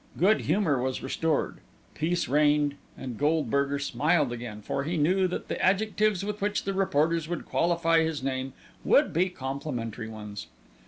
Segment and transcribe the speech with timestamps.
[0.17, 1.57] Good humour was restored;
[1.93, 6.73] peace reigned; and Goldberger smiled again, for he knew that the adjectives with which the
[6.73, 8.53] reporters would qualify his name
[8.83, 10.47] would be complimentary ones!